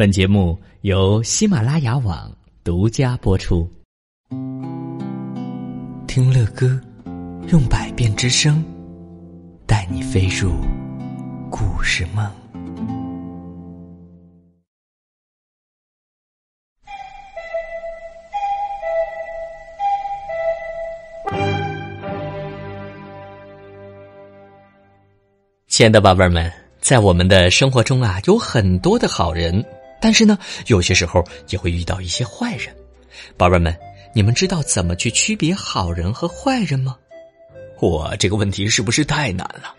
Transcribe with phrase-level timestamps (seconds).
[0.00, 3.70] 本节目由喜马拉雅网独家播出。
[6.06, 6.80] 听乐歌，
[7.48, 8.64] 用百变之声，
[9.66, 10.52] 带你飞入
[11.50, 12.26] 故事梦。
[25.68, 29.62] 亲爱的宝贝们，在我们的生活中啊，有很多的好人。
[30.00, 32.74] 但是呢，有些时候也会遇到一些坏人，
[33.36, 33.76] 宝贝们，
[34.14, 36.96] 你们知道怎么去区别好人和坏人吗？
[37.80, 39.74] 我，这个问题是不是太难了？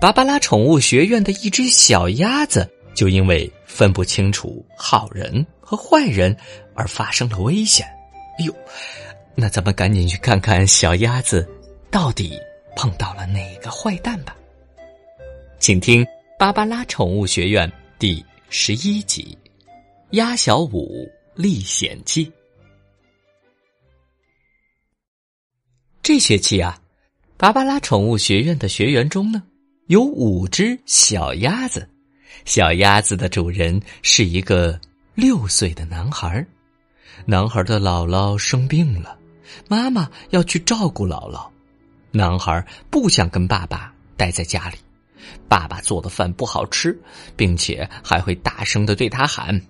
[0.00, 6.36] 芭芭拉宠物学院的一只小鸭子就因为分不清楚好人和坏人
[6.74, 7.84] 而发生了危险。
[8.38, 8.54] 哎呦，
[9.34, 11.48] 那咱们赶紧去看看小鸭子
[11.90, 12.38] 到底
[12.76, 14.36] 碰到了哪个坏蛋吧。
[15.58, 16.04] 请听
[16.38, 18.24] 《芭芭拉宠物学院》第。
[18.50, 19.36] 十一集，
[20.12, 22.24] 《鸭小五历险记》。
[26.02, 26.80] 这学期啊，
[27.36, 29.42] 芭芭拉宠物学院的学员中呢，
[29.88, 31.86] 有五只小鸭子。
[32.46, 34.80] 小鸭子的主人是一个
[35.14, 36.44] 六岁的男孩。
[37.26, 39.18] 男孩的姥姥生病了，
[39.68, 41.46] 妈妈要去照顾姥姥。
[42.12, 44.78] 男孩不想跟爸爸待在家里。
[45.48, 46.98] 爸爸做的饭不好吃，
[47.36, 49.60] 并且还会大声的对他喊：“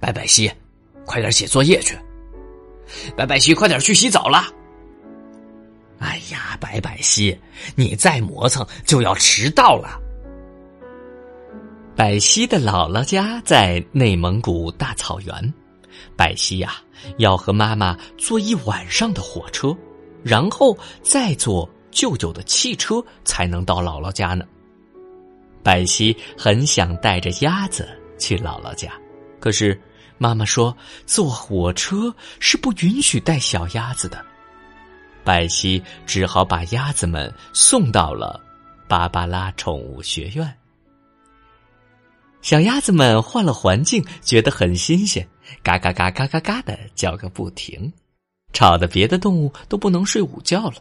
[0.00, 0.50] 白白西，
[1.04, 1.98] 快点写作业去！
[3.16, 4.44] 白白西，快点去洗澡了！”
[6.00, 7.38] 哎呀，白白西，
[7.74, 10.00] 你再磨蹭就要迟到了。
[11.96, 15.54] 百西的姥姥家在内蒙古大草原，
[16.16, 16.74] 百西呀
[17.18, 19.74] 要和妈妈坐一晚上的火车，
[20.22, 21.68] 然后再坐。
[21.94, 24.44] 舅舅的汽车才能到姥姥家呢。
[25.62, 28.92] 百西很想带着鸭子去姥姥家，
[29.40, 29.80] 可是
[30.18, 34.22] 妈妈说坐火车是不允许带小鸭子的。
[35.24, 38.38] 百西只好把鸭子们送到了
[38.86, 40.54] 芭芭拉宠物学院。
[42.42, 45.26] 小鸭子们换了环境，觉得很新鲜，
[45.62, 47.90] 嘎嘎嘎嘎嘎嘎的叫个不停，
[48.52, 50.74] 吵得别的动物都不能睡午觉了。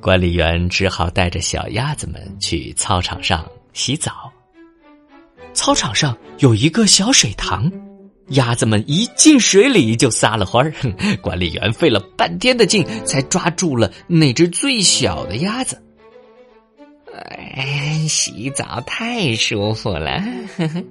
[0.00, 4.30] 管理员只好带着小鸭子们去操场上洗澡。
[5.52, 7.70] 操场上有一个小水塘，
[8.28, 10.72] 鸭子们一进水里就撒了欢儿。
[11.22, 15.82] 管理员费了半天的劲才抓住了那只最小的鸭子。
[17.54, 20.22] 哎，洗澡太舒服了！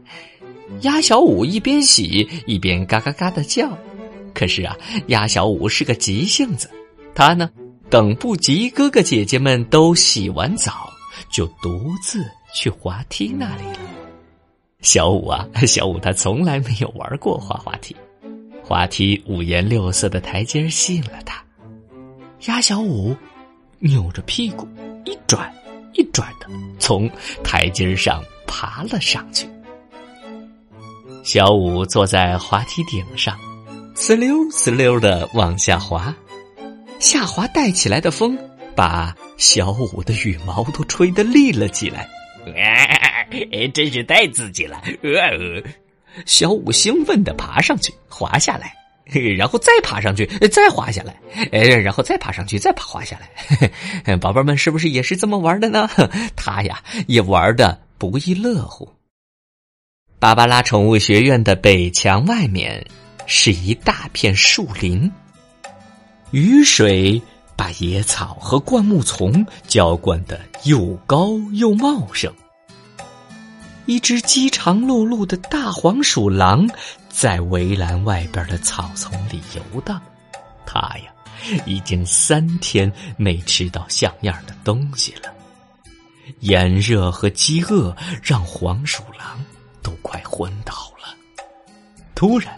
[0.81, 3.77] 鸭小五一边洗一边嘎嘎嘎的叫。
[4.33, 4.75] 可是啊，
[5.07, 6.69] 鸭小五是个急性子，
[7.13, 7.50] 他呢。
[7.90, 10.91] 等不及哥哥姐姐们都洗完澡，
[11.31, 13.79] 就独自去滑梯那里了。
[14.81, 17.95] 小五啊， 小五他从来没有玩过滑滑梯，
[18.63, 21.44] 滑梯五颜六色的台阶吸引了他。
[22.47, 23.16] 鸭小五
[23.79, 24.68] 扭着屁股
[25.06, 25.51] 一转
[25.94, 26.47] 一转的
[26.79, 27.09] 从
[27.44, 29.47] 台阶上爬了上去。
[31.24, 33.40] 小五坐在滑梯顶上，
[33.95, 36.16] 呲溜呲溜的往下滑。
[37.06, 38.36] 下滑带起来的风，
[38.76, 42.10] 把小五的羽毛都吹得立了起来，
[43.76, 44.82] 真是太刺激了！
[45.04, 45.62] 呃
[46.26, 48.76] 小五兴奋地爬上去，滑下来，
[49.38, 51.16] 然后再爬上去，再滑下来，
[51.62, 54.18] 然后再爬上去，再爬滑下来。
[54.18, 55.88] 宝贝们是不是也是这么玩的呢？
[56.36, 58.92] 他呀，也玩的不亦乐乎。
[60.18, 62.84] 芭芭拉宠物学院的北墙外面
[63.28, 65.12] 是一大片树林。
[66.31, 67.22] 雨水
[67.56, 72.34] 把野草和灌木丛浇灌的又高又茂盛。
[73.86, 76.68] 一只饥肠辘辘的大黄鼠狼
[77.08, 80.02] 在围栏外边的草丛里游荡，
[80.66, 81.13] 它呀
[81.66, 85.31] 已经三天没吃到像样的东西了。
[86.40, 89.40] 炎热和饥饿让黄鼠狼
[89.84, 91.16] 都快昏倒了。
[92.16, 92.54] 突然。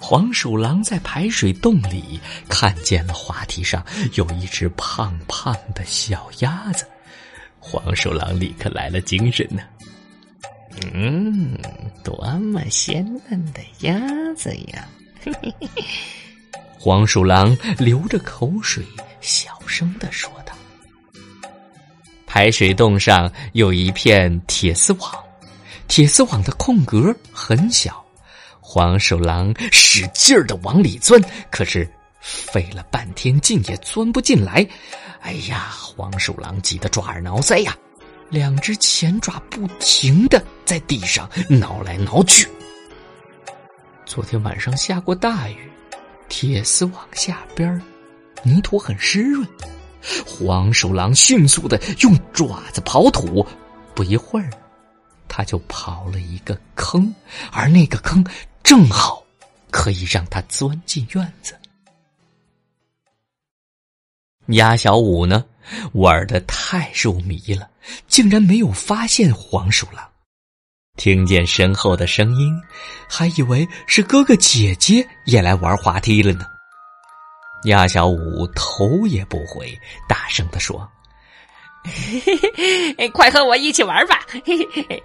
[0.00, 3.84] 黄鼠狼在排水洞里看见了滑梯上
[4.14, 6.86] 有一只胖胖的小鸭子，
[7.58, 9.62] 黄鼠狼立刻来了精神呢。
[10.92, 11.56] 嗯，
[12.04, 13.98] 多么鲜嫩的鸭
[14.34, 14.86] 子呀！
[16.78, 18.84] 黄鼠狼流着口水，
[19.20, 20.52] 小声的说道
[22.26, 25.10] ：“排水洞上有一片铁丝网，
[25.88, 28.00] 铁丝网的空格很小。”
[28.76, 31.18] 黄鼠狼使劲儿的往里钻，
[31.50, 31.90] 可是
[32.20, 34.68] 费了半天劲也钻不进来。
[35.22, 37.74] 哎呀，黄鼠狼急得抓耳挠腮呀！
[38.28, 42.46] 两只前爪不停的在地上挠来挠去。
[44.04, 45.70] 昨天晚上下过大雨，
[46.28, 47.80] 铁丝网下边
[48.42, 49.48] 泥土很湿润。
[50.26, 53.46] 黄鼠狼迅速的用爪子刨土，
[53.94, 54.50] 不一会儿，
[55.28, 57.10] 他就刨了一个坑，
[57.50, 58.22] 而那个坑
[58.66, 59.24] 正好
[59.70, 61.56] 可以让他钻进院子。
[64.48, 65.46] 鸭小五呢，
[65.92, 67.70] 玩的太入迷了，
[68.08, 70.04] 竟然没有发现黄鼠狼。
[70.96, 72.60] 听见身后的声音，
[73.08, 76.44] 还以为是哥哥姐姐也来玩滑梯了呢。
[77.66, 79.78] 鸭小五头也不回，
[80.08, 80.90] 大声的说
[81.86, 85.02] ：“嘿嘿嘿，快和我一起玩吧！”嘿嘿嘿，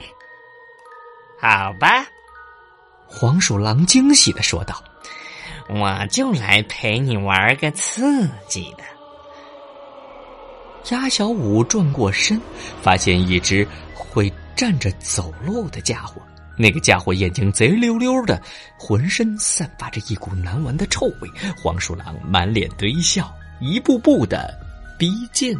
[1.40, 2.08] 好吧。
[3.12, 4.82] 黄鼠狼惊喜的说道
[5.70, 8.84] ：“我就来陪你玩个刺激的。”
[10.90, 12.42] 鸭小五转过身，
[12.82, 16.22] 发现一只会站着走路的家伙。
[16.58, 18.42] 那个家伙眼睛贼溜溜的，
[18.78, 21.30] 浑身散发着一股难闻的臭味。
[21.62, 24.54] 黄鼠狼满脸堆笑，一步步的
[24.98, 25.56] 逼近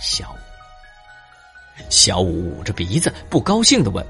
[0.00, 0.36] 小五。
[1.88, 4.04] 小五捂着鼻子，不高兴的问：“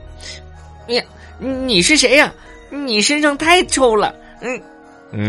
[0.88, 1.02] 你，
[1.38, 2.32] 你是谁呀？
[2.72, 4.14] 你身上太臭了。”
[5.12, 5.28] 嗯，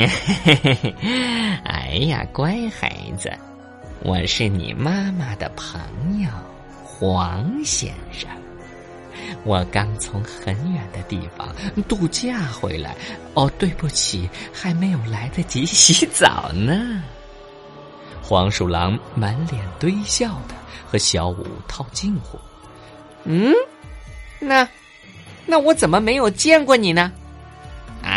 [1.66, 3.32] 哎呀，乖孩子。
[4.02, 5.80] 我是你妈妈的朋
[6.22, 6.30] 友，
[6.84, 8.30] 黄先生。
[9.44, 11.54] 我刚从很远的地方
[11.88, 12.96] 度假回来。
[13.34, 17.04] 哦，对不起，还没有来得及洗澡呢。
[18.22, 20.56] 黄鼠狼满脸堆笑的
[20.88, 22.40] 和小五套近乎。
[23.26, 23.54] 嗯，
[24.40, 24.68] 那
[25.46, 27.12] 那我怎么没有见过你呢？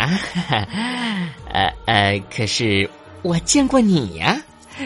[0.07, 2.89] 啊， 呃呃，可是
[3.21, 4.41] 我见过你呀。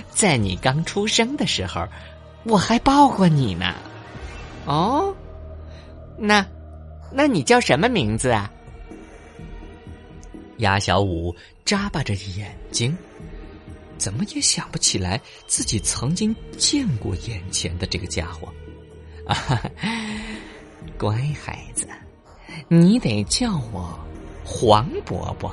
[0.09, 1.85] 在你刚出生的时候，
[2.45, 3.75] 我还抱过你呢。
[4.65, 5.13] 哦，
[6.17, 6.45] 那，
[7.11, 8.49] 那你叫什么名字啊？
[10.59, 11.35] 鸭小五
[11.65, 12.97] 眨巴着眼睛，
[13.97, 18.47] 怎么也想不起来自己曾经见过眼前的这个家伙。
[19.27, 19.61] 啊，
[20.97, 21.85] 乖孩子，
[22.69, 23.99] 你得叫我
[24.53, 25.51] 黄伯伯。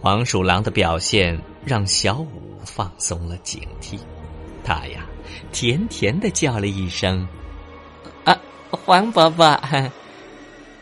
[0.00, 2.50] 黄鼠狼的表现让小五。
[2.64, 3.98] 放松了警惕，
[4.62, 5.04] 他呀，
[5.50, 7.26] 甜甜的叫了一声
[8.24, 8.38] ：“啊，
[8.70, 9.60] 黄伯伯。”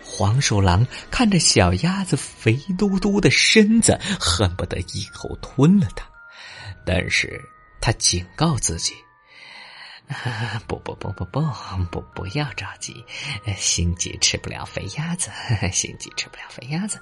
[0.04, 6.06] 黄鼠狼看着小鸭子肥嘟嘟的身子，恨不得一口吞了它。
[6.84, 7.40] 但是
[7.80, 8.92] 他警告自己
[10.66, 11.40] ：“不不不不不
[11.90, 13.04] 不，不要着急，
[13.56, 15.30] 心急吃不了肥鸭子，
[15.72, 17.00] 心急吃不了肥鸭子。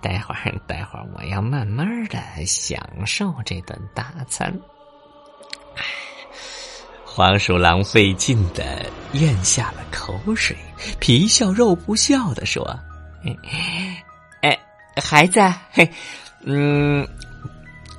[0.00, 4.58] 待会儿，待会儿，我要慢慢的享受这顿大餐。”
[7.04, 10.56] 黄鼠狼费劲的咽下了口水，
[10.98, 12.64] 皮笑肉不笑的说
[14.40, 14.58] ：“哎，
[15.02, 15.40] 孩子，
[15.70, 15.90] 嘿，
[16.44, 17.06] 嗯，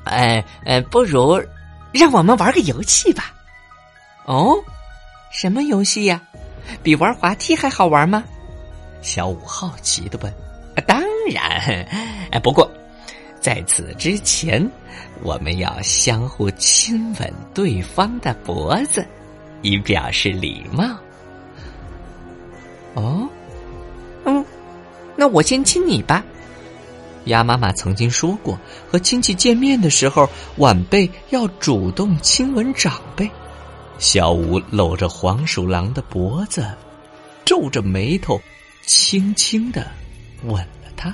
[0.05, 1.39] 哎哎，不如
[1.91, 3.33] 让我们玩个游戏吧。”
[4.29, 4.55] 哦，
[5.31, 6.21] 什么游戏呀？
[6.83, 8.23] 比玩滑梯还好玩吗？
[9.01, 10.31] 小五好奇的问。
[10.85, 11.83] 当然，
[12.29, 12.69] 哎，不过
[13.41, 14.69] 在此之前，
[15.23, 19.03] 我们要相互亲吻对方的脖子，
[19.63, 20.85] 以表示礼貌。
[22.93, 23.27] 哦，
[24.25, 24.45] 嗯，
[25.15, 26.23] 那我先亲你吧。
[27.25, 33.27] 鸭妈妈曾经说过，和亲戚见面的时候，晚辈要主动亲吻长辈。
[33.99, 36.65] 小五搂着黄鼠狼的脖子，
[37.43, 38.39] 皱着眉头，
[38.85, 39.85] 轻轻的
[40.43, 41.13] 吻了他。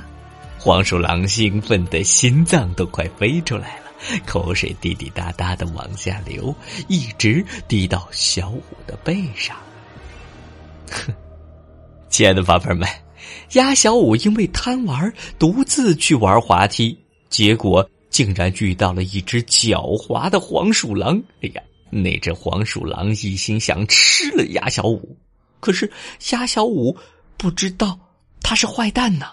[0.60, 6.54] 黄鼠狼兴奋的心脏都快飞出来了，口水滴滴答答的往下流，
[6.88, 9.58] 一直滴到小五的背上。
[10.92, 11.12] 哼，
[12.08, 12.88] 亲爱的宝贝们，
[13.54, 16.96] 鸭小五因为贪玩，独自去玩滑梯，
[17.30, 21.20] 结果竟然遇到了一只狡猾的黄鼠狼。
[21.42, 21.62] 哎呀！
[21.89, 25.18] 那只黄鼠狼一心想吃了鸭小五，
[25.60, 25.92] 可是
[26.32, 26.98] 鸭小五
[27.38, 27.98] 不知道
[28.42, 29.27] 他是坏蛋呢。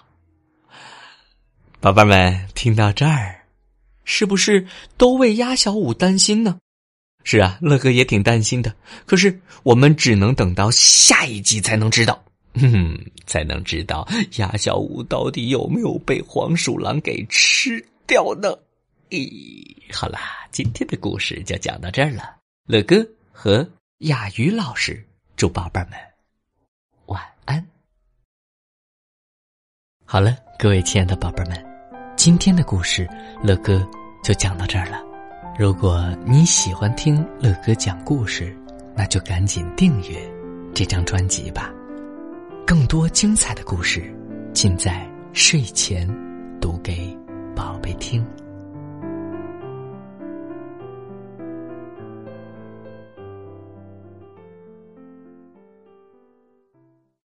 [1.80, 3.42] 宝贝们，听到这儿，
[4.04, 4.66] 是不是
[4.96, 6.58] 都为鸭小五担心呢？
[7.24, 8.74] 是啊，乐哥也挺担心的。
[9.06, 14.06] 可是我们只能等到下一集才能知道，哼，才能知道
[14.36, 18.56] 鸭小五到底有没有被黄鼠狼给吃掉呢？
[19.10, 22.41] 咦，好啦，今天的故事就讲到这儿了。
[22.68, 25.04] 乐哥和亚鱼老师
[25.34, 25.94] 祝宝贝们
[27.06, 27.66] 晚安。
[30.04, 31.64] 好了，各位亲爱的宝贝们，
[32.16, 33.08] 今天的故事
[33.42, 33.84] 乐哥
[34.22, 35.02] 就讲到这儿了。
[35.58, 38.56] 如果你喜欢听乐哥讲故事，
[38.94, 40.16] 那就赶紧订阅
[40.72, 41.68] 这张专辑吧。
[42.64, 44.14] 更多精彩的故事，
[44.54, 46.08] 尽在睡前
[46.60, 47.12] 读给
[47.56, 48.24] 宝贝听。